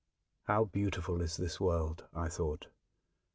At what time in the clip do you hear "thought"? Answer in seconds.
2.27-2.65